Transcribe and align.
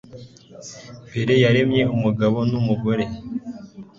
mbere 1.09 1.33
yaremye 1.43 1.81
umugabo 1.95 2.37
n'umugore 2.51 3.05